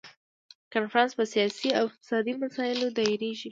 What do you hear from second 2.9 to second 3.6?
دایریږي.